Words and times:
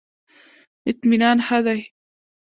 اطمینان 0.89 1.37
ښه 1.47 1.59
دی. 1.65 1.79